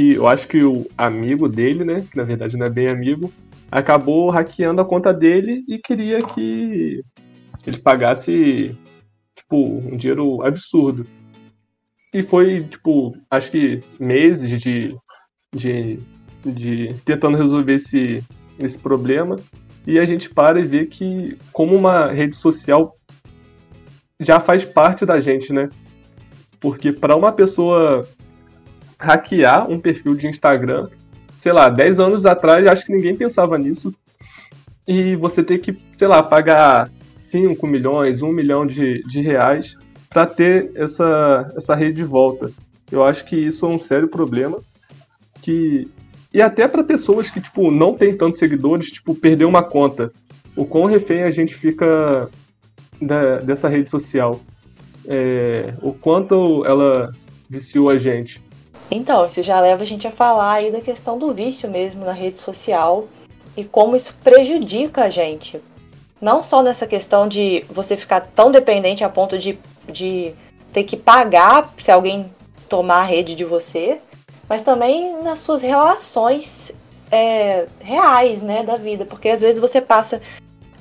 [0.00, 3.30] que eu acho que o amigo dele, né, que na verdade não é bem amigo,
[3.70, 7.04] acabou hackeando a conta dele e queria que
[7.66, 8.74] ele pagasse
[9.36, 11.06] tipo um dinheiro absurdo.
[12.14, 14.96] E foi, tipo, acho que meses de,
[15.54, 16.00] de,
[16.46, 18.24] de tentando resolver esse,
[18.58, 19.38] esse problema.
[19.86, 22.96] E a gente para e vê que, como uma rede social
[24.18, 25.68] já faz parte da gente, né?
[26.58, 28.08] Porque para uma pessoa
[29.00, 30.88] hackear um perfil de Instagram,
[31.38, 33.92] sei lá, 10 anos atrás, acho que ninguém pensava nisso.
[34.86, 39.74] E você ter que, sei lá, pagar 5 milhões, 1 milhão de, de reais
[40.08, 42.52] para ter essa, essa rede de volta.
[42.90, 44.58] Eu acho que isso é um sério problema.
[45.40, 45.88] Que
[46.32, 50.12] e até para pessoas que tipo não tem tantos seguidores, tipo perder uma conta,
[50.54, 52.28] o quão refém a gente fica
[53.00, 54.40] da, dessa rede social,
[55.06, 57.10] é, o quanto ela
[57.48, 58.40] viciou a gente.
[58.90, 62.12] Então, isso já leva a gente a falar aí da questão do vício mesmo na
[62.12, 63.06] rede social
[63.56, 65.60] e como isso prejudica a gente.
[66.20, 69.58] Não só nessa questão de você ficar tão dependente a ponto de,
[69.90, 70.34] de
[70.72, 72.32] ter que pagar se alguém
[72.68, 74.00] tomar a rede de você,
[74.48, 76.72] mas também nas suas relações
[77.10, 79.04] é, reais né, da vida.
[79.04, 80.20] Porque às vezes você passa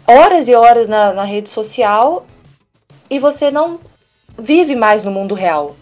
[0.08, 2.26] horas e horas na, na rede social
[3.10, 3.80] e você não
[4.38, 5.76] vive mais no mundo real.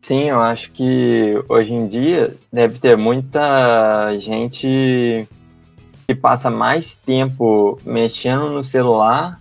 [0.00, 5.28] Sim, eu acho que hoje em dia deve ter muita gente
[6.06, 9.38] que passa mais tempo mexendo no celular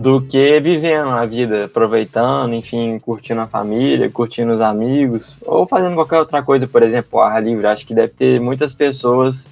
[0.00, 5.94] do que vivendo a vida, aproveitando, enfim, curtindo a família, curtindo os amigos, ou fazendo
[5.94, 7.66] qualquer outra coisa, por exemplo, ar livre.
[7.66, 9.46] Acho que deve ter muitas pessoas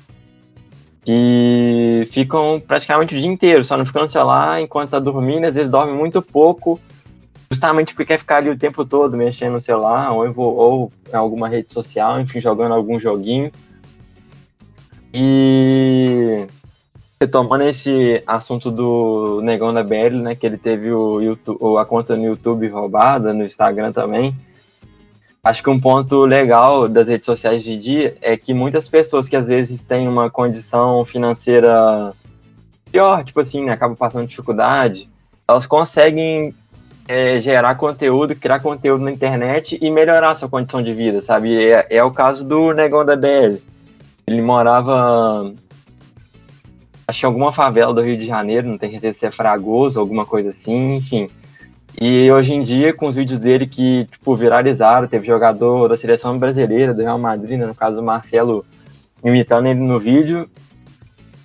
[1.04, 5.54] que ficam praticamente o dia inteiro, só não ficando no celular enquanto tá dormindo, às
[5.54, 6.80] vezes dorme muito pouco,
[7.52, 11.50] justamente porque quer ficar ali o tempo todo mexendo no celular, ou, ou em alguma
[11.50, 13.52] rede social, enfim, jogando algum joguinho.
[15.12, 16.46] E
[17.20, 22.16] retomando esse assunto do Negão da BL, né, que ele teve o YouTube, a conta
[22.16, 24.34] no YouTube roubada, no Instagram também.
[25.44, 29.36] Acho que um ponto legal das redes sociais de dia é que muitas pessoas que
[29.36, 32.14] às vezes têm uma condição financeira
[32.90, 35.06] pior, tipo assim, né, acabam passando dificuldade,
[35.46, 36.54] elas conseguem
[37.08, 41.56] é, gerar conteúdo, criar conteúdo na internet e melhorar sua condição de vida, sabe?
[41.56, 43.58] É, é o caso do Negão da BL
[44.26, 45.52] ele morava,
[47.06, 50.00] acho que em alguma favela do Rio de Janeiro, não tenho certeza se é Fragoso,
[50.00, 51.28] alguma coisa assim, enfim.
[52.00, 56.38] E hoje em dia, com os vídeos dele que, tipo, viralizaram, teve jogador da seleção
[56.38, 58.64] brasileira, do Real Madrid, né, no caso o Marcelo,
[59.22, 60.48] imitando ele no vídeo,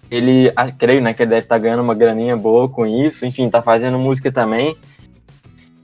[0.10, 3.26] ele, ah, creio, né, que ele deve estar tá ganhando uma graninha boa com isso,
[3.26, 4.78] enfim, tá fazendo música também.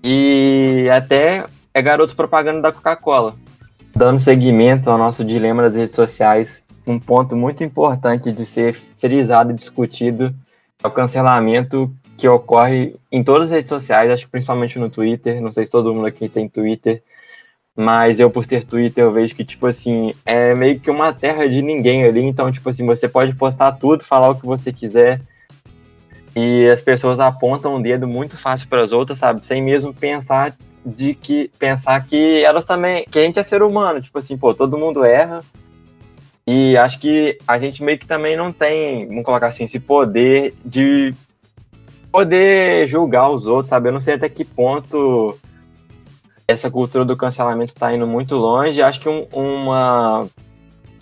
[0.03, 3.35] E até é garoto propaganda da Coca-Cola.
[3.95, 9.51] Dando seguimento ao nosso dilema das redes sociais, um ponto muito importante de ser frisado
[9.51, 10.35] e discutido
[10.83, 15.41] é o cancelamento que ocorre em todas as redes sociais, acho que principalmente no Twitter.
[15.41, 17.01] Não sei se todo mundo aqui tem Twitter,
[17.75, 21.47] mas eu, por ter Twitter, eu vejo que, tipo assim, é meio que uma terra
[21.47, 22.21] de ninguém ali.
[22.21, 25.21] Então, tipo assim, você pode postar tudo, falar o que você quiser.
[26.35, 29.45] E as pessoas apontam o dedo muito fácil para as outras, sabe?
[29.45, 34.01] Sem mesmo pensar de que pensar que elas também, que a gente é ser humano,
[34.01, 35.41] tipo assim, pô, todo mundo erra,
[36.45, 40.53] e acho que a gente meio que também não tem, vamos colocar assim, esse poder
[40.65, 41.13] de
[42.11, 43.87] poder julgar os outros, sabe?
[43.87, 45.39] Eu não sei até que ponto
[46.47, 48.81] essa cultura do cancelamento está indo muito longe.
[48.81, 50.27] Acho que um, uma,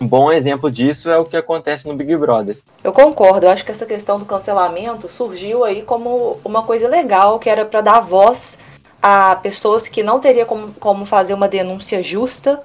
[0.02, 2.58] um bom exemplo disso é o que acontece no Big Brother.
[2.82, 7.38] Eu concordo, eu acho que essa questão do cancelamento surgiu aí como uma coisa legal,
[7.38, 8.58] que era para dar voz
[9.00, 12.62] a pessoas que não teria como, como fazer uma denúncia justa,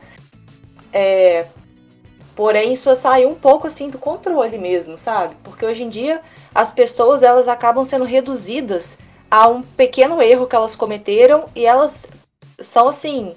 [0.91, 1.45] é,
[2.37, 5.35] Porém, isso saiu um pouco assim do controle mesmo, sabe?
[5.43, 6.21] Porque hoje em dia
[6.53, 12.11] as pessoas elas acabam sendo reduzidas a um pequeno erro que elas cometeram e elas
[12.59, 13.35] são assim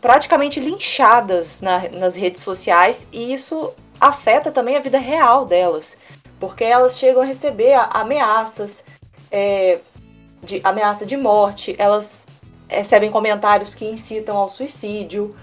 [0.00, 5.98] praticamente linchadas na, nas redes sociais e isso afeta também a vida real delas,
[6.38, 8.84] porque elas chegam a receber ameaças,
[9.30, 9.80] é,
[10.42, 12.26] de ameaça de morte, elas
[12.68, 15.34] recebem comentários que incitam ao suicídio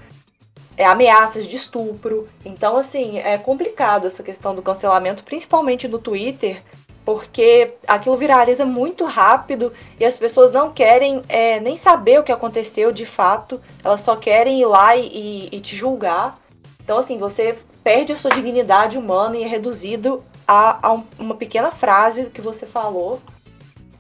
[0.78, 2.28] é, ameaças de estupro.
[2.46, 6.62] Então, assim, é complicado essa questão do cancelamento, principalmente no Twitter,
[7.06, 12.32] porque aquilo viraliza muito rápido e as pessoas não querem é, nem saber o que
[12.32, 16.38] aconteceu de fato, elas só querem ir lá e, e, te julgar.
[16.84, 21.36] Então, assim, você perde a sua dignidade humana e é reduzido a, a um, uma
[21.36, 23.22] pequena frase que você falou.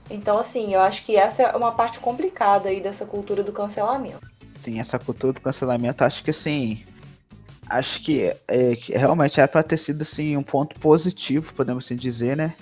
[0.10, 4.36] Então, assim, eu acho que essa é uma parte complicada aí dessa cultura do cancelamento
[4.66, 6.84] assim, essa cultura do cancelamento, acho que assim.
[7.68, 11.96] Acho que, é, que realmente era para ter sido assim, um ponto positivo, podemos assim
[11.96, 12.54] dizer, né?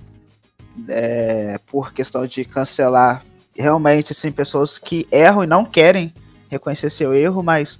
[0.87, 3.23] É, por questão de cancelar
[3.55, 6.11] realmente assim, pessoas que erram e não querem
[6.49, 7.79] reconhecer seu erro, mas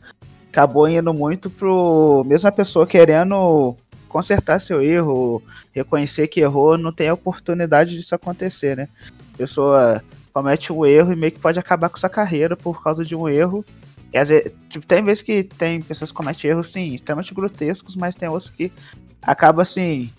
[0.52, 3.76] acabou indo muito pro mesmo a pessoa querendo
[4.08, 8.88] consertar seu erro, reconhecer que errou, não tem a oportunidade disso acontecer, né?
[9.34, 13.04] A pessoa comete um erro e meio que pode acabar com sua carreira por causa
[13.04, 13.66] de um erro.
[14.14, 17.96] E às vezes, tipo, tem vezes que tem pessoas que cometem erros, sim, extremamente grotescos,
[17.96, 18.72] mas tem outros que
[19.20, 20.12] acaba assim,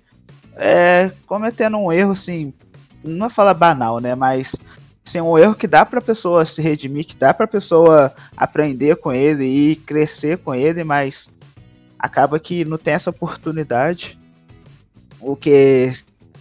[0.56, 2.52] é, cometendo um erro, assim,
[3.04, 4.14] não é falar banal, né?
[4.14, 4.54] Mas
[5.06, 9.12] assim, um erro que dá pra pessoa se redimir, que dá pra pessoa aprender com
[9.12, 11.28] ele e crescer com ele, mas
[11.98, 14.18] acaba que não tem essa oportunidade.
[15.20, 15.94] O que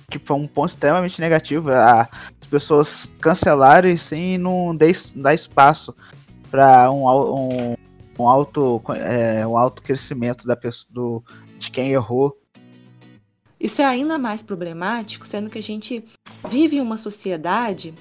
[0.10, 1.72] tipo, é um ponto extremamente negativo.
[1.72, 4.76] as pessoas cancelarem sim não
[5.16, 5.96] dá espaço
[6.52, 7.76] para um, um,
[8.20, 11.24] um, alto, é, um alto crescimento da pessoa, do,
[11.58, 12.38] de quem errou.
[13.64, 16.04] Isso é ainda mais problemático, sendo que a gente
[16.50, 17.94] vive em uma sociedade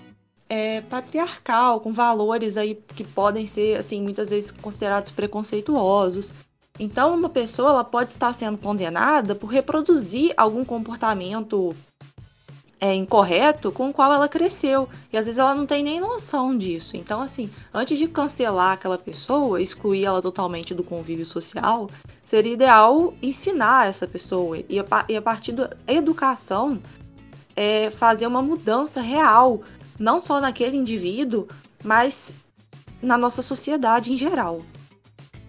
[0.49, 6.33] é, patriarcal, com valores aí que podem ser, assim, muitas vezes considerados preconceituosos.
[6.81, 11.77] Então, uma pessoa ela pode estar sendo condenada por reproduzir algum comportamento
[12.83, 14.89] é, incorreto com o qual ela cresceu.
[15.13, 16.97] E às vezes ela não tem nem noção disso.
[16.97, 21.89] Então, assim, antes de cancelar aquela pessoa, excluir ela totalmente do convívio social,
[22.25, 24.59] seria ideal ensinar essa pessoa.
[24.69, 26.83] E a, e a partir da educação,
[27.55, 29.63] é, fazer uma mudança real,
[29.97, 31.47] não só naquele indivíduo,
[31.85, 32.35] mas
[33.01, 34.61] na nossa sociedade em geral.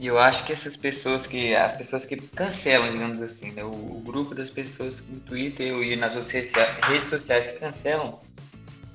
[0.04, 1.56] E eu acho que essas pessoas que.
[1.56, 3.64] As pessoas que cancelam, digamos assim, né?
[3.64, 8.20] O, o grupo das pessoas no Twitter e nas outras redes sociais que cancelam,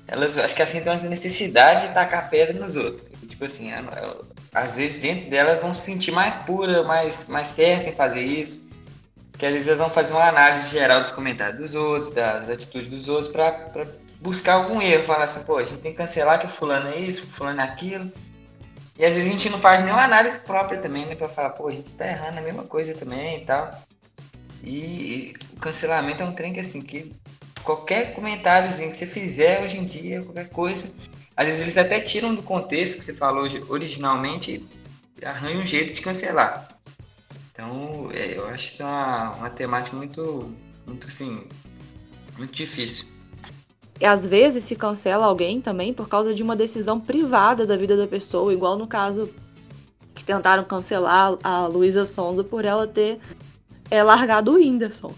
[0.07, 3.07] elas acho que assim tem uma necessidade de tacar pedra nos outros.
[3.27, 3.71] Tipo assim,
[4.53, 8.69] às vezes dentro delas vão se sentir mais pura, mais, mais certa em fazer isso.
[9.35, 12.87] Que às vezes elas vão fazer uma análise geral dos comentários dos outros, das atitudes
[12.87, 13.87] dos outros, para
[14.21, 15.05] buscar algum erro.
[15.05, 18.11] Falar assim, pô, a gente tem que cancelar que fulano é isso, fulano é aquilo.
[18.99, 21.15] E às vezes a gente não faz nenhuma análise própria também, né?
[21.15, 23.81] Pra falar, pô, a gente está errando a mesma coisa também e tal.
[24.61, 27.15] E, e, o cancelamento é um trem que assim, que
[27.63, 30.91] qualquer comentáriozinho que você fizer hoje em dia, qualquer coisa,
[31.37, 34.67] às vezes eles até tiram do contexto que você falou originalmente
[35.21, 36.67] e arranjam um jeito de cancelar.
[37.53, 40.53] Então, é, eu acho isso uma, uma temática muito,
[40.85, 41.47] muito assim,
[42.37, 43.07] muito difícil.
[44.01, 48.07] Às vezes se cancela alguém também por causa de uma decisão privada da vida da
[48.07, 49.29] pessoa, igual no caso
[50.15, 53.19] que tentaram cancelar a Luísa Sonza por ela ter
[53.89, 55.13] é, largado o Whindersson.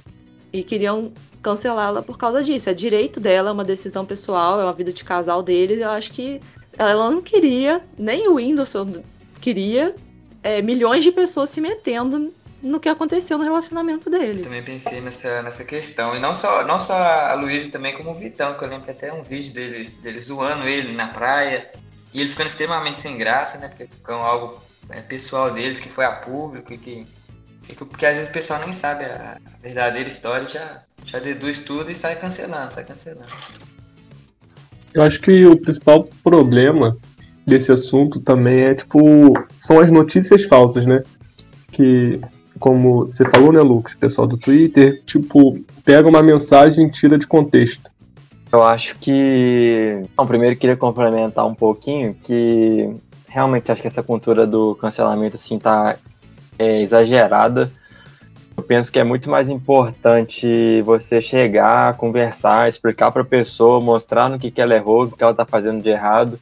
[0.52, 2.70] E queriam cancelá-la por causa disso.
[2.70, 5.80] É direito dela, é uma decisão pessoal, é uma vida de casal deles.
[5.80, 6.42] Eu acho que
[6.78, 9.04] ela não queria, nem o Whindersson
[9.40, 9.96] queria,
[10.44, 14.46] é, milhões de pessoas se metendo no que aconteceu no relacionamento deles.
[14.46, 16.16] Também pensei nessa, nessa questão.
[16.16, 19.12] E não só, não só a Luísa, também como o Vitão, que eu lembro até
[19.12, 21.70] um vídeo deles, deles zoando ele na praia.
[22.14, 23.68] E ele ficando extremamente sem graça, né?
[23.68, 27.08] Porque ficou algo é, pessoal deles que foi a público e que.
[27.78, 31.96] Porque às vezes o pessoal nem sabe a verdadeira história já, já deduz tudo e
[31.96, 33.30] sai cancelando, sai cancelando.
[34.94, 36.98] Eu acho que o principal problema
[37.46, 41.02] desse assunto também é, tipo, são as notícias falsas, né?
[41.72, 42.20] Que
[42.62, 47.26] como você falou, né, Lucas, pessoal do Twitter, tipo, pega uma mensagem e tira de
[47.26, 47.90] contexto.
[48.52, 50.04] Eu acho que.
[50.16, 52.94] Bom, primeiro queria complementar um pouquinho que
[53.28, 55.98] realmente acho que essa cultura do cancelamento assim tá
[56.60, 57.72] é, exagerada.
[58.56, 64.30] Eu penso que é muito mais importante você chegar, conversar, explicar para a pessoa, mostrar
[64.30, 66.38] no que, que ela errou, o que ela está fazendo de errado.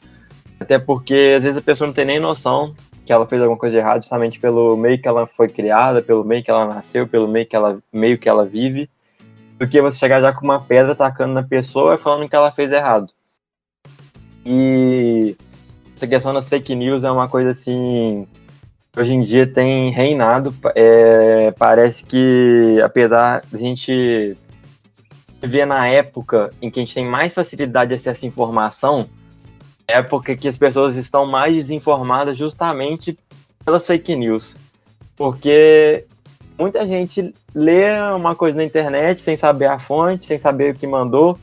[0.60, 2.76] Até porque às vezes a pessoa não tem nem noção
[3.10, 6.24] que ela fez alguma coisa de errado justamente pelo meio que ela foi criada, pelo
[6.24, 8.88] meio que ela nasceu, pelo meio que ela, meio que ela vive,
[9.58, 12.52] do que você chegar já com uma pedra atacando na pessoa e falando que ela
[12.52, 13.12] fez errado.
[14.46, 15.36] E
[15.96, 18.28] essa questão das fake news é uma coisa assim.
[18.96, 20.54] Hoje em dia tem reinado.
[20.76, 24.38] É, parece que, apesar de a gente
[25.42, 29.10] viver na época em que a gente tem mais facilidade de acesso à informação,
[29.90, 33.18] época que as pessoas estão mais desinformadas justamente
[33.64, 34.56] pelas fake news.
[35.16, 36.06] Porque
[36.58, 40.88] muita gente lê uma coisa na internet sem saber a fonte, sem saber o que
[40.88, 41.38] mandou,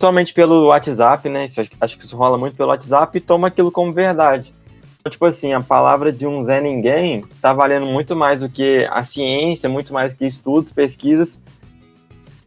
[0.00, 1.44] somente pelo WhatsApp, né?
[1.44, 4.52] Isso, acho que isso rola muito pelo WhatsApp e toma aquilo como verdade.
[5.00, 8.86] Então, tipo assim, a palavra de um Zé Ninguém tá valendo muito mais do que
[8.90, 11.40] a ciência, muito mais que estudos, pesquisas.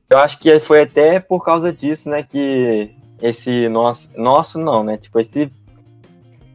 [0.10, 2.92] Eu acho que foi até por causa disso, né, que
[3.24, 4.98] esse nosso, nosso não, né?
[4.98, 5.50] Tipo, esse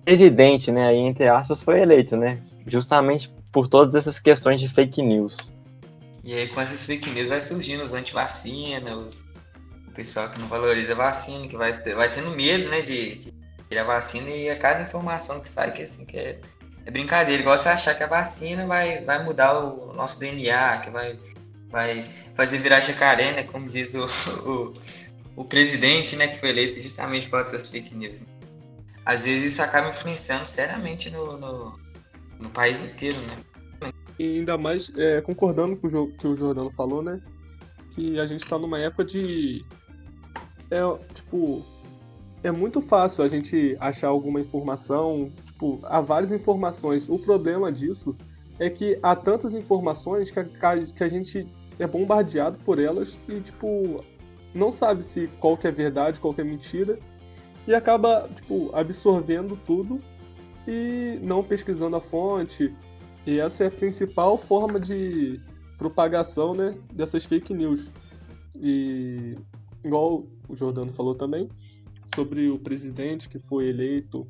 [0.05, 2.43] presidente, né, aí, entre aspas, foi eleito, né?
[2.67, 5.37] Justamente por todas essas questões de fake news.
[6.23, 9.25] E aí, com essas fake news, vai surgindo os antivacina, os...
[9.89, 13.33] o pessoal que não valoriza a vacina, que vai, vai tendo medo, né, de,
[13.71, 16.39] de a vacina e a cada informação que sai, que assim, que é,
[16.85, 20.91] é brincadeira, igual você achar que a vacina vai, vai mudar o nosso DNA, que
[20.91, 21.19] vai,
[21.71, 22.05] vai
[22.35, 23.43] fazer virar jacaré, né?
[23.45, 24.05] Como diz o,
[24.47, 24.69] o,
[25.39, 26.27] o presidente, né?
[26.27, 28.25] Que foi eleito justamente por dessas fake news.
[29.07, 31.79] Às vezes isso acaba influenciando seriamente no, no,
[32.41, 33.93] no país inteiro, né?
[34.19, 37.23] E ainda mais é, concordando com o que o Jordano falou, né?
[37.95, 39.65] Que a gente tá numa época de.
[40.73, 40.81] É,
[41.15, 41.65] tipo,
[42.43, 47.09] é muito fácil a gente achar alguma informação, tipo, há várias informações.
[47.09, 48.17] O problema disso
[48.59, 51.47] é que há tantas informações que a, que a gente
[51.79, 54.05] é bombardeado por elas e, tipo,
[54.55, 56.99] não sabe se qual que é verdade, qual que é mentira,
[57.67, 60.01] e acaba, tipo, absorvendo tudo
[60.67, 62.75] e não pesquisando a fonte.
[63.27, 65.41] E essa é a principal forma de
[65.77, 67.91] propagação, né, dessas fake news.
[68.61, 69.37] E
[69.85, 71.49] igual o Jordano falou também,
[72.15, 74.27] sobre o presidente que foi eleito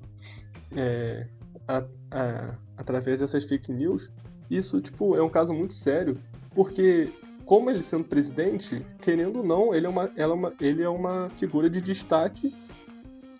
[0.77, 1.29] é,
[1.67, 4.11] a, a, através dessas fake news,
[4.51, 6.19] isso tipo é um caso muito sério,
[6.55, 7.11] porque
[7.49, 11.31] como ele sendo presidente, querendo ou não, ele é uma, é uma, ele é uma
[11.31, 12.55] figura de destaque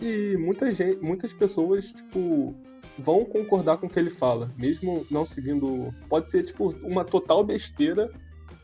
[0.01, 2.55] e muita gente, muitas pessoas tipo
[2.99, 7.45] vão concordar com o que ele fala, mesmo não seguindo, pode ser tipo uma total
[7.45, 8.11] besteira,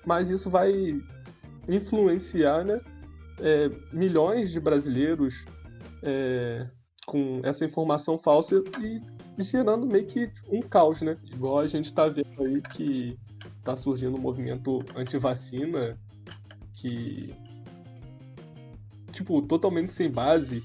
[0.06, 0.98] mas isso vai
[1.68, 2.80] influenciar, né,
[3.38, 5.44] é, milhões de brasileiros
[6.02, 6.66] é,
[7.04, 9.02] com essa informação falsa e
[9.42, 11.16] gerando meio que um caos, né?
[11.24, 13.18] Igual a gente está vendo aí que
[13.64, 15.98] está surgindo um movimento anti-vacina
[16.74, 17.34] que,
[19.10, 20.62] tipo, totalmente sem base.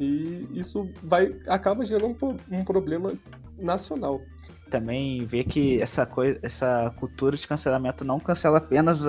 [0.00, 3.12] E isso vai acaba gerando um, um problema
[3.58, 4.22] nacional
[4.70, 9.02] também ver que essa coisa, essa cultura de cancelamento não cancela apenas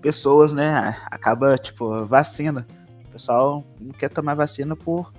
[0.00, 0.96] pessoas, né?
[1.10, 2.66] Acaba tipo vacina.
[3.06, 5.12] O pessoal não quer tomar vacina por,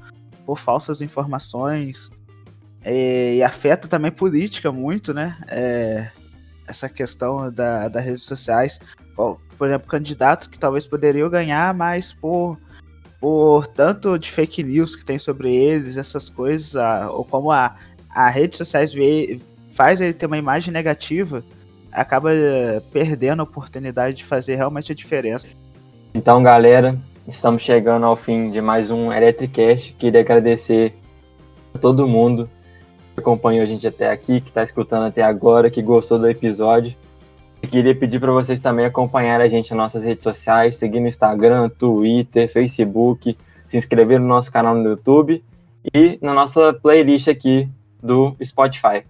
[0.47, 2.11] por falsas informações.
[2.83, 5.37] É, e afeta também política muito, né?
[5.47, 6.11] É,
[6.67, 8.79] essa questão da, das redes sociais.
[9.15, 12.57] Por exemplo, candidatos que talvez poderiam ganhar, mas por,
[13.19, 17.75] por tanto de fake news que tem sobre eles, essas coisas, a, ou como a,
[18.09, 19.39] a redes sociais vê,
[19.73, 21.43] faz ele ter uma imagem negativa,
[21.91, 22.31] acaba
[22.91, 25.55] perdendo a oportunidade de fazer realmente a diferença.
[26.13, 29.93] Então, galera, Estamos chegando ao fim de mais um Electricast.
[29.93, 30.93] Queria agradecer
[31.73, 32.49] a todo mundo
[33.15, 36.95] acompanhou a gente até aqui, que está escutando até agora, que gostou do episódio.
[37.61, 41.07] Eu queria pedir para vocês também acompanhar a gente nas nossas redes sociais, seguir no
[41.07, 43.37] Instagram, Twitter, Facebook,
[43.69, 45.43] se inscrever no nosso canal no YouTube
[45.93, 47.69] e na nossa playlist aqui
[48.01, 49.05] do Spotify.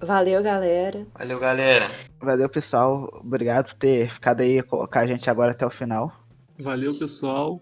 [0.00, 1.06] Valeu, galera.
[1.16, 1.90] Valeu, galera.
[2.20, 3.08] Valeu, pessoal.
[3.24, 6.12] Obrigado por ter ficado aí com a gente agora até o final.
[6.58, 7.58] Valeu, pessoal,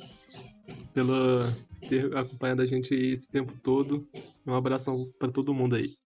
[0.95, 1.47] pela
[1.89, 4.09] ter acompanhado a gente esse tempo todo.
[4.47, 5.97] Um abração para todo mundo aí.